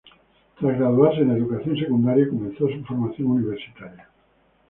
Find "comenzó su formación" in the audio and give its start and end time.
2.27-3.27